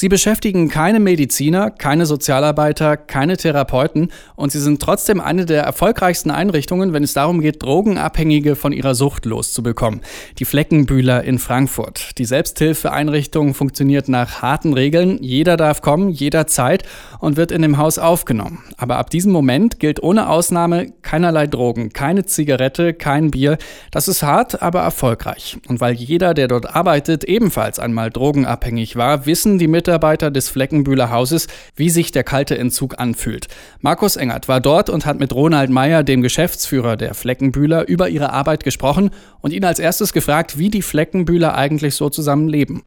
[0.00, 6.30] Sie beschäftigen keine Mediziner, keine Sozialarbeiter, keine Therapeuten und sie sind trotzdem eine der erfolgreichsten
[6.30, 10.02] Einrichtungen, wenn es darum geht, Drogenabhängige von ihrer Sucht loszubekommen.
[10.38, 12.16] Die Fleckenbühler in Frankfurt.
[12.18, 15.18] Die Selbsthilfeeinrichtung funktioniert nach harten Regeln.
[15.20, 16.84] Jeder darf kommen, jederzeit
[17.18, 18.62] und wird in dem Haus aufgenommen.
[18.76, 23.58] Aber ab diesem Moment gilt ohne Ausnahme keinerlei Drogen, keine Zigarette, kein Bier.
[23.90, 25.58] Das ist hart, aber erfolgreich.
[25.66, 30.50] Und weil jeder, der dort arbeitet, ebenfalls einmal drogenabhängig war, wissen die Mitarbeiter, Mitarbeiter des
[30.50, 33.48] Fleckenbühler Hauses, wie sich der kalte Entzug anfühlt.
[33.80, 38.34] Markus Engert war dort und hat mit Ronald Meyer, dem Geschäftsführer der Fleckenbühler, über ihre
[38.34, 39.08] Arbeit gesprochen
[39.40, 42.82] und ihn als erstes gefragt, wie die Fleckenbühler eigentlich so zusammen leben.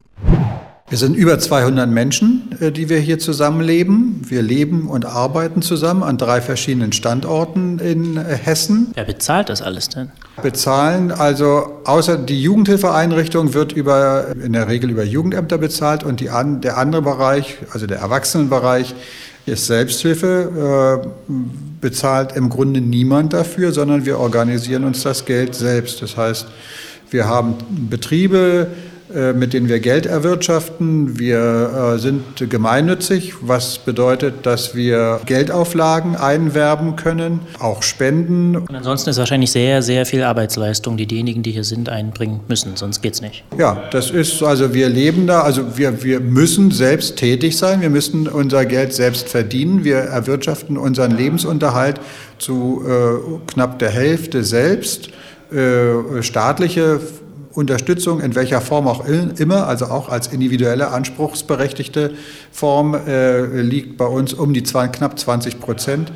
[0.88, 4.20] Wir sind über 200 Menschen, äh, die wir hier zusammenleben.
[4.28, 8.92] Wir leben und arbeiten zusammen an drei verschiedenen Standorten in äh, Hessen.
[8.94, 10.12] Wer bezahlt das alles denn?
[10.40, 16.30] Bezahlen, also außer die Jugendhilfeeinrichtung wird über, in der Regel über Jugendämter bezahlt und die,
[16.62, 18.94] der andere Bereich, also der Erwachsenenbereich,
[19.44, 21.34] ist Selbsthilfe, äh,
[21.80, 26.00] bezahlt im Grunde niemand dafür, sondern wir organisieren uns das Geld selbst.
[26.00, 26.46] Das heißt,
[27.10, 27.56] wir haben
[27.90, 28.68] Betriebe,
[29.32, 31.18] mit denen wir Geld erwirtschaften.
[31.18, 38.56] Wir äh, sind gemeinnützig, was bedeutet, dass wir Geldauflagen einwerben können, auch Spenden.
[38.56, 42.76] Und ansonsten ist wahrscheinlich sehr, sehr viel Arbeitsleistung, die diejenigen, die hier sind, einbringen müssen,
[42.76, 43.44] sonst geht es nicht.
[43.58, 47.90] Ja, das ist, also wir leben da, also wir, wir müssen selbst tätig sein, wir
[47.90, 52.00] müssen unser Geld selbst verdienen, wir erwirtschaften unseren Lebensunterhalt
[52.38, 55.10] zu äh, knapp der Hälfte selbst.
[55.52, 56.98] Äh, staatliche
[57.54, 62.12] Unterstützung in welcher Form auch immer, also auch als individuelle anspruchsberechtigte
[62.50, 66.12] Form, äh, liegt bei uns um die zwei, knapp 20 Prozent.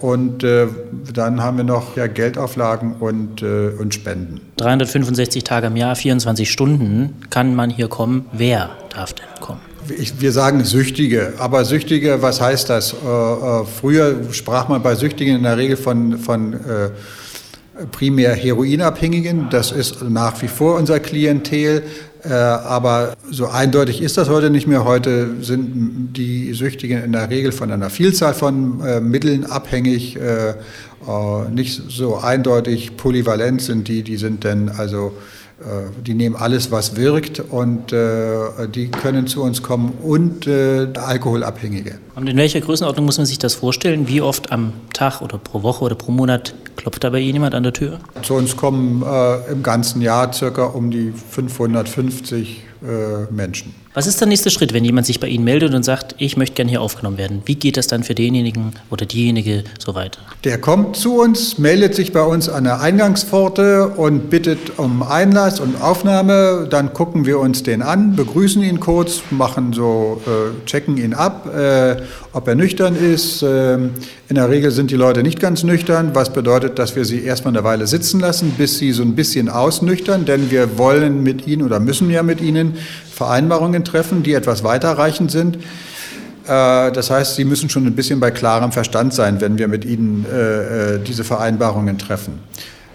[0.00, 0.66] Und äh,
[1.12, 4.40] dann haben wir noch ja, Geldauflagen und, äh, und Spenden.
[4.56, 8.24] 365 Tage im Jahr, 24 Stunden kann man hier kommen.
[8.32, 9.60] Wer darf denn kommen?
[9.98, 12.94] Ich, wir sagen Süchtige, aber Süchtige, was heißt das?
[12.94, 16.90] Äh, äh, früher sprach man bei Süchtigen in der Regel von, von äh,
[17.92, 19.48] primär Heroinabhängigen.
[19.50, 21.82] Das ist nach wie vor unser Klientel.
[22.22, 24.84] Äh, aber so eindeutig ist das heute nicht mehr.
[24.84, 30.16] Heute sind die Süchtigen in der Regel von einer Vielzahl von äh, Mitteln abhängig.
[30.16, 30.54] Äh,
[31.50, 34.02] nicht so eindeutig polyvalent sind die.
[34.02, 35.12] Die sind dann also
[36.06, 41.98] die nehmen alles, was wirkt und äh, die können zu uns kommen und äh, Alkoholabhängige.
[42.14, 44.08] Und in welcher Größenordnung muss man sich das vorstellen?
[44.08, 47.54] Wie oft am Tag oder pro Woche oder pro Monat Klopft da bei Ihnen jemand
[47.54, 47.98] an der Tür?
[48.22, 53.74] Zu uns kommen äh, im ganzen Jahr circa um die 550 äh, Menschen.
[53.92, 56.54] Was ist der nächste Schritt, wenn jemand sich bei Ihnen meldet und sagt, ich möchte
[56.54, 57.42] gerne hier aufgenommen werden?
[57.44, 60.20] Wie geht das dann für denjenigen oder diejenige so weiter?
[60.44, 65.58] Der kommt zu uns, meldet sich bei uns an der Eingangspforte und bittet um Einlass
[65.58, 66.68] und Aufnahme.
[66.70, 71.52] Dann gucken wir uns den an, begrüßen ihn kurz, machen so, äh, checken ihn ab,
[71.52, 71.96] äh,
[72.32, 73.42] ob er nüchtern ist.
[73.42, 77.24] Äh, in der Regel sind die Leute nicht ganz nüchtern, was bedeutet, dass wir sie
[77.24, 81.48] erstmal eine Weile sitzen lassen, bis sie so ein bisschen ausnüchtern, denn wir wollen mit
[81.48, 82.69] ihnen oder müssen ja mit ihnen
[83.12, 85.58] Vereinbarungen treffen, die etwas weiterreichend sind.
[86.50, 89.84] Äh, das heißt, Sie müssen schon ein bisschen bei klarem Verstand sein, wenn wir mit
[89.84, 92.40] Ihnen äh, äh, diese Vereinbarungen treffen.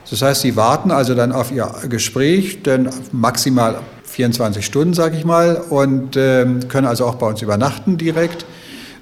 [0.09, 5.25] Das heißt, Sie warten also dann auf Ihr Gespräch, denn maximal 24 Stunden, sage ich
[5.25, 8.45] mal, und ähm, können also auch bei uns übernachten direkt.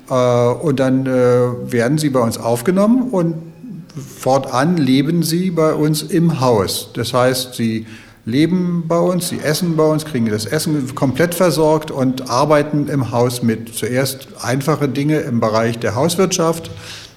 [0.10, 3.36] Und dann werden Sie bei uns aufgenommen und
[3.96, 6.90] fortan leben Sie bei uns im Haus.
[6.94, 7.88] Das heißt, Sie
[8.26, 13.12] leben bei uns, sie essen bei uns, kriegen das Essen komplett versorgt und arbeiten im
[13.12, 16.72] Haus mit zuerst einfache Dinge im Bereich der Hauswirtschaft,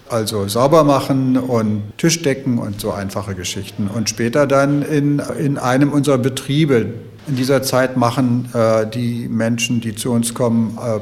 [0.09, 3.89] also sauber machen und Tischdecken und so einfache Geschichten.
[3.93, 6.87] Und später dann in, in einem unserer Betriebe.
[7.29, 11.01] In dieser Zeit machen äh, die Menschen, die zu uns kommen, äh,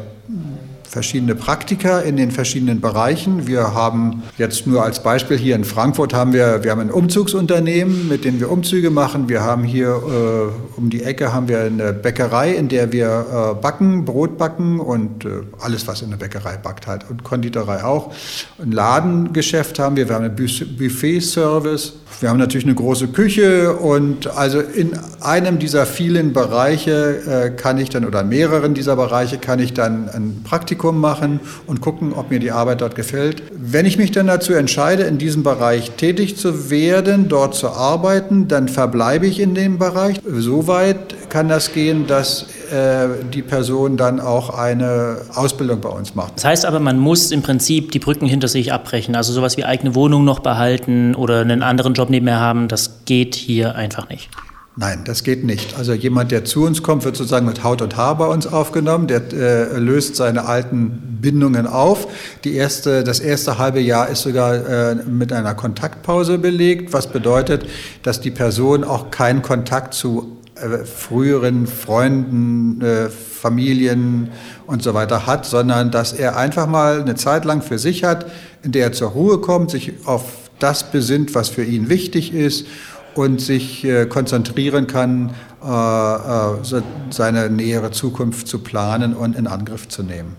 [0.94, 3.48] verschiedene Praktika in den verschiedenen Bereichen.
[3.48, 8.08] Wir haben jetzt nur als Beispiel hier in Frankfurt haben wir, wir haben ein Umzugsunternehmen,
[8.08, 9.28] mit dem wir Umzüge machen.
[9.28, 13.60] Wir haben hier äh, um die Ecke haben wir eine Bäckerei, in der wir äh,
[13.60, 18.14] backen, Brot backen und äh, alles, was in der Bäckerei backt halt und Konditorei auch.
[18.62, 21.94] Ein Ladengeschäft haben wir, wir haben einen Buffet-Service.
[22.20, 27.78] Wir haben natürlich eine große Küche und also in einem dieser vielen Bereiche äh, kann
[27.78, 32.12] ich dann oder mehreren dieser Bereiche kann ich dann ein Praktikum Praktikum machen und gucken,
[32.12, 33.42] ob mir die Arbeit dort gefällt.
[33.52, 38.48] Wenn ich mich dann dazu entscheide, in diesem Bereich tätig zu werden, dort zu arbeiten,
[38.48, 40.20] dann verbleibe ich in dem Bereich.
[40.26, 46.36] Soweit kann das gehen, dass äh, die Person dann auch eine Ausbildung bei uns macht.
[46.36, 49.64] Das heißt aber, man muss im Prinzip die Brücken hinter sich abbrechen, also sowas wie
[49.64, 54.28] eigene Wohnung noch behalten oder einen anderen Job nebenher haben, das geht hier einfach nicht.
[54.76, 55.76] Nein, das geht nicht.
[55.78, 59.06] Also jemand, der zu uns kommt, wird sozusagen mit Haut und Haar bei uns aufgenommen.
[59.06, 62.08] Der äh, löst seine alten Bindungen auf.
[62.42, 67.66] Die erste, das erste halbe Jahr ist sogar äh, mit einer Kontaktpause belegt, was bedeutet,
[68.02, 74.30] dass die Person auch keinen Kontakt zu äh, früheren Freunden, äh, Familien
[74.66, 78.26] und so weiter hat, sondern dass er einfach mal eine Zeit lang für sich hat,
[78.64, 80.24] in der er zur Ruhe kommt, sich auf
[80.58, 82.66] das besinnt, was für ihn wichtig ist
[83.14, 89.88] und sich äh, konzentrieren kann, äh, äh, seine nähere Zukunft zu planen und in Angriff
[89.88, 90.36] zu nehmen.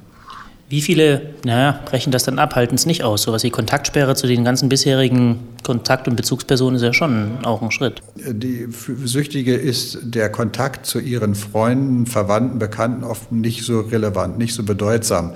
[0.67, 3.21] Wie viele, naja, brechen das dann ab, halten es nicht aus?
[3.21, 7.69] Sowas wie Kontaktsperre zu den ganzen bisherigen Kontakt- und Bezugspersonen ist ja schon auch ein
[7.69, 8.01] Schritt.
[8.15, 8.67] Die
[9.03, 14.63] Süchtige ist der Kontakt zu ihren Freunden, Verwandten, Bekannten oft nicht so relevant, nicht so
[14.63, 15.33] bedeutsam.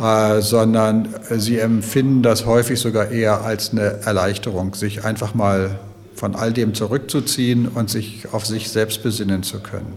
[0.00, 5.78] Äh, sondern sie empfinden das häufig sogar eher als eine Erleichterung, sich einfach mal
[6.18, 9.94] von all dem zurückzuziehen und sich auf sich selbst besinnen zu können.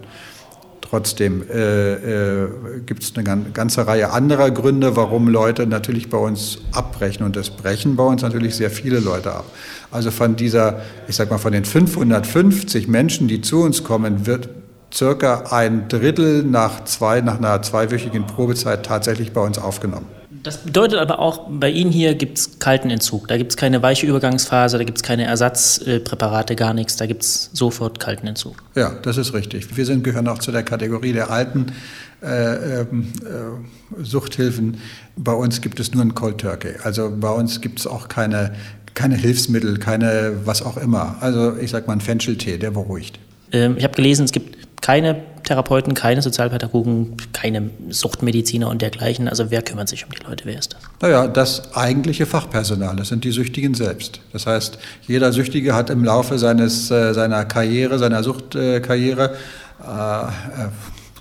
[0.81, 1.93] Trotzdem äh,
[2.43, 2.49] äh,
[2.85, 3.23] gibt es eine
[3.53, 7.25] ganze Reihe anderer Gründe, warum Leute natürlich bei uns abbrechen.
[7.25, 9.45] Und es brechen bei uns natürlich sehr viele Leute ab.
[9.89, 14.49] Also von dieser, ich sag mal, von den 550 Menschen, die zu uns kommen, wird
[14.93, 20.20] circa ein Drittel nach, zwei, nach einer zweiwöchigen Probezeit tatsächlich bei uns aufgenommen.
[20.43, 23.27] Das bedeutet aber auch, bei Ihnen hier gibt es kalten Entzug.
[23.27, 26.95] Da gibt es keine weiche Übergangsphase, da gibt es keine Ersatzpräparate, gar nichts.
[26.97, 28.55] Da gibt es sofort kalten Entzug.
[28.75, 29.75] Ja, das ist richtig.
[29.75, 31.67] Wir sind, gehören auch zu der Kategorie der alten
[32.23, 34.77] äh, ähm, äh, Suchthilfen.
[35.15, 36.73] Bei uns gibt es nur ein Cold Turkey.
[36.83, 38.53] Also bei uns gibt es auch keine,
[38.93, 41.17] keine Hilfsmittel, keine was auch immer.
[41.19, 43.19] Also ich sage mal ein Fencheltee, der beruhigt.
[43.51, 49.27] Ähm, ich habe gelesen, es gibt keine Therapeuten, keine Sozialpädagogen, keine Suchtmediziner und dergleichen.
[49.27, 50.45] Also wer kümmert sich um die Leute?
[50.45, 50.81] Wer ist das?
[51.01, 54.21] Naja, das eigentliche Fachpersonal, das sind die Süchtigen selbst.
[54.31, 54.77] Das heißt,
[55.09, 59.35] jeder Süchtige hat im Laufe seines, äh, seiner Karriere, seiner Suchtkarriere
[59.85, 60.67] äh, äh,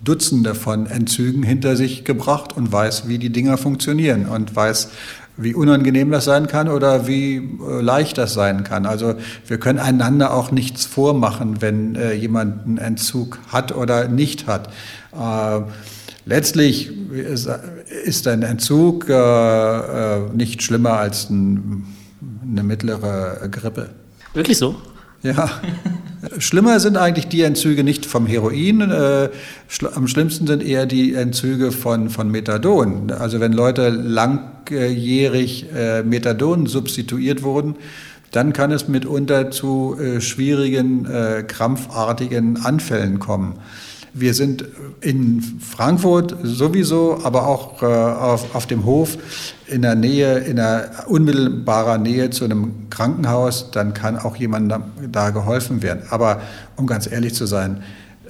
[0.05, 4.91] Dutzende von Entzügen hinter sich gebracht und weiß, wie die Dinger funktionieren und weiß,
[5.37, 8.87] wie unangenehm das sein kann oder wie äh, leicht das sein kann.
[8.87, 9.15] Also
[9.47, 14.69] wir können einander auch nichts vormachen, wenn äh, jemand einen Entzug hat oder nicht hat.
[15.13, 15.61] Äh,
[16.27, 21.87] letztlich ist, ein Entzug äh, äh, nicht schlimmer als ein,
[22.43, 23.91] eine mittlere Grippe.
[24.35, 24.77] Wirklich so?
[25.23, 25.51] Ja.
[26.39, 28.83] Schlimmer sind eigentlich die Entzüge nicht vom Heroin.
[28.91, 29.31] Äh,
[29.95, 33.11] am schlimmsten sind eher die Entzüge von, von Methadon.
[33.11, 37.77] Also wenn Leute langjährig äh, Methadon substituiert wurden,
[38.33, 43.55] dann kann es mitunter zu äh, schwierigen, äh, krampfartigen Anfällen kommen.
[44.13, 44.65] Wir sind
[45.01, 49.17] in Frankfurt sowieso, aber auch äh, auf, auf dem Hof
[49.67, 55.31] in der Nähe, in der unmittelbarer Nähe zu einem Krankenhaus, dann kann auch jemandem da
[55.31, 56.03] geholfen werden.
[56.11, 56.41] Aber
[56.77, 57.83] um ganz ehrlich zu sein,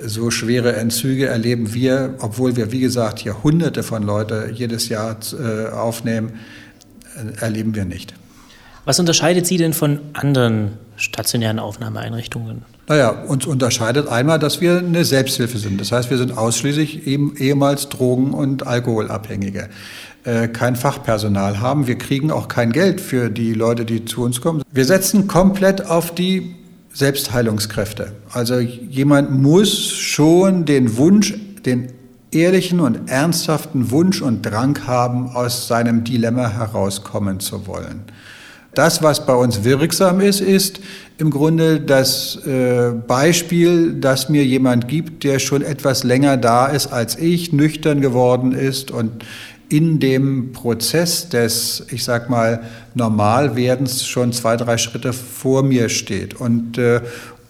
[0.05, 5.17] so schwere Entzüge erleben wir, obwohl wir, wie gesagt, hier Hunderte von Leuten jedes Jahr
[5.32, 6.41] äh, aufnehmen,
[7.17, 8.15] äh, erleben wir nicht.
[8.85, 12.65] Was unterscheidet Sie denn von anderen stationären Aufnahmeeinrichtungen?
[12.91, 15.81] Naja, uns unterscheidet einmal, dass wir eine Selbsthilfe sind.
[15.81, 19.69] Das heißt, wir sind ausschließlich eben ehemals Drogen- und Alkoholabhängige.
[20.25, 21.87] Äh, kein Fachpersonal haben.
[21.87, 24.63] Wir kriegen auch kein Geld für die Leute, die zu uns kommen.
[24.73, 26.57] Wir setzen komplett auf die
[26.93, 28.11] Selbstheilungskräfte.
[28.32, 31.93] Also jemand muss schon den Wunsch, den
[32.32, 38.03] ehrlichen und ernsthaften Wunsch und Drang haben, aus seinem Dilemma herauskommen zu wollen.
[38.74, 40.81] Das, was bei uns wirksam ist, ist
[41.19, 46.86] im Grunde das äh, Beispiel, dass mir jemand gibt, der schon etwas länger da ist
[46.86, 49.24] als ich, nüchtern geworden ist und
[49.69, 52.62] in dem Prozess des, ich sag mal,
[52.94, 56.34] Normalwerdens schon zwei, drei Schritte vor mir steht.
[56.34, 57.00] Und äh,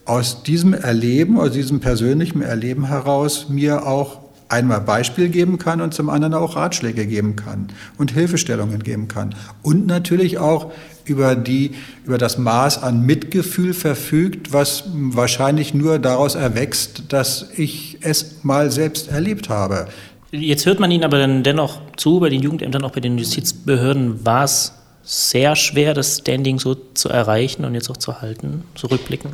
[0.04, 5.94] aus diesem Erleben, aus diesem persönlichen Erleben heraus mir auch einmal Beispiel geben kann und
[5.94, 9.34] zum anderen auch Ratschläge geben kann und Hilfestellungen geben kann.
[9.62, 10.72] Und natürlich auch
[11.04, 11.72] über, die,
[12.04, 18.70] über das Maß an Mitgefühl verfügt, was wahrscheinlich nur daraus erwächst, dass ich es mal
[18.70, 19.88] selbst erlebt habe.
[20.32, 24.24] Jetzt hört man Ihnen aber dann dennoch zu, bei den Jugendämtern, auch bei den Justizbehörden,
[24.24, 29.32] war es sehr schwer, das Standing so zu erreichen und jetzt auch zu halten, zurückblicken?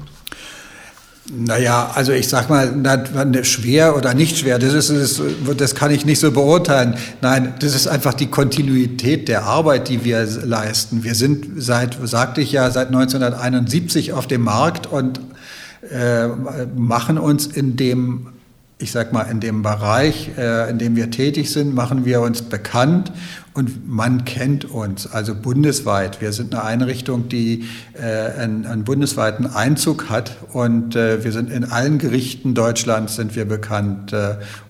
[1.34, 2.72] Naja, also ich sag mal,
[3.42, 6.94] schwer oder nicht schwer, das, ist, das, das kann ich nicht so beurteilen.
[7.20, 11.02] Nein, das ist einfach die Kontinuität der Arbeit, die wir leisten.
[11.02, 15.20] Wir sind seit, sagte ich ja, seit 1971 auf dem Markt und
[15.90, 16.28] äh,
[16.76, 18.28] machen uns in dem
[18.78, 22.42] ich sag mal, in dem Bereich, äh, in dem wir tätig sind, machen wir uns
[22.42, 23.10] bekannt
[23.54, 26.20] und man kennt uns, also bundesweit.
[26.20, 27.64] Wir sind eine Einrichtung, die
[27.94, 33.46] äh, einen, bundesweiten Einzug hat und äh, wir sind in allen Gerichten Deutschlands sind wir
[33.46, 34.14] bekannt.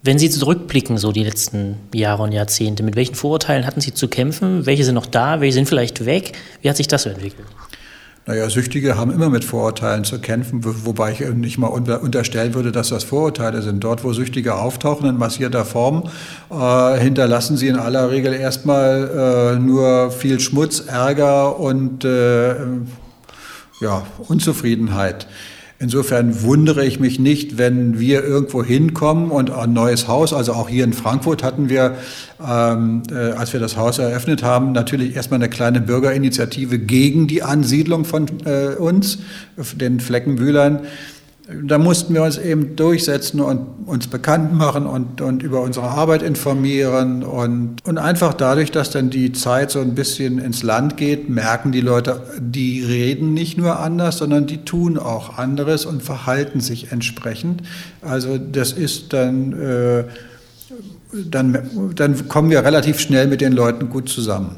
[0.05, 4.07] Wenn Sie zurückblicken, so die letzten Jahre und Jahrzehnte, mit welchen Vorurteilen hatten Sie zu
[4.07, 4.67] kämpfen?
[4.67, 5.41] Welche sind noch da?
[5.41, 6.33] Welche sind vielleicht weg?
[6.63, 7.47] Wie hat sich das so entwickelt?
[8.29, 12.89] Naja, Süchtige haben immer mit Vorurteilen zu kämpfen, wobei ich nicht mal unterstellen würde, dass
[12.89, 13.85] das Vorurteile sind.
[13.85, 16.11] Dort, wo Süchtige auftauchen in massierter Form,
[16.51, 22.57] äh, hinterlassen sie in aller Regel erstmal äh, nur viel Schmutz, Ärger und äh,
[23.81, 25.29] ja, Unzufriedenheit.
[25.79, 30.71] Insofern wundere ich mich nicht, wenn wir irgendwo hinkommen und ein neues Haus, also auch
[30.71, 31.97] hier in Frankfurt hatten wir,
[32.43, 37.43] ähm, äh, als wir das Haus eröffnet haben, natürlich erstmal eine kleine Bürgerinitiative gegen die
[37.43, 39.19] Ansiedlung von äh, uns,
[39.75, 40.87] den Fleckenbühlern
[41.49, 46.23] da mussten wir uns eben durchsetzen und uns bekannt machen und, und über unsere Arbeit
[46.23, 47.23] informieren.
[47.23, 51.71] Und, und einfach dadurch, dass dann die Zeit so ein bisschen ins Land geht, merken
[51.71, 56.91] die Leute, die reden nicht nur anders, sondern die tun auch anderes und verhalten sich
[56.91, 57.63] entsprechend.
[58.03, 60.05] Also das ist dann, äh,
[61.13, 64.57] dann, dann kommen wir relativ schnell mit den Leuten gut zusammen.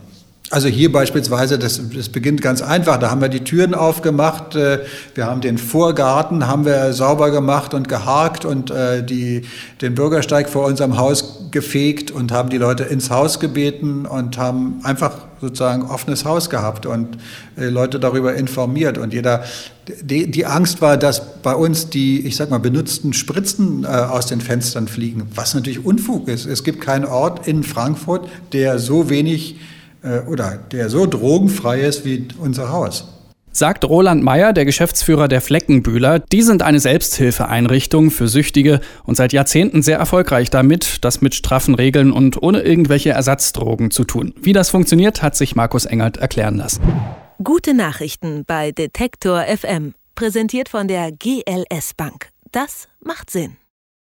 [0.51, 4.81] Also hier beispielsweise, das, das beginnt ganz einfach, da haben wir die Türen aufgemacht, äh,
[5.15, 9.43] wir haben den Vorgarten, haben wir sauber gemacht und geharkt und äh, die,
[9.83, 14.81] den Bürgersteig vor unserem Haus gefegt und haben die Leute ins Haus gebeten und haben
[14.85, 17.19] einfach sozusagen offenes Haus gehabt und
[17.59, 19.45] äh, Leute darüber informiert und jeder,
[20.01, 24.41] die, die Angst war, dass bei uns die, ich sag mal, benutzten Spritzen aus den
[24.41, 26.47] Fenstern fliegen, was natürlich Unfug ist.
[26.47, 29.57] Es gibt keinen Ort in Frankfurt, der so wenig
[30.29, 33.09] oder der so drogenfrei ist wie unser Haus.
[33.51, 36.21] Sagt Roland Meyer, der Geschäftsführer der Fleckenbühler.
[36.21, 41.75] Die sind eine Selbsthilfeeinrichtung für Süchtige und seit Jahrzehnten sehr erfolgreich damit, das mit straffen
[41.75, 44.33] Regeln und ohne irgendwelche Ersatzdrogen zu tun.
[44.41, 46.83] Wie das funktioniert, hat sich Markus Engert erklären lassen.
[47.43, 52.29] Gute Nachrichten bei Detektor FM, präsentiert von der GLS Bank.
[52.53, 53.57] Das macht Sinn.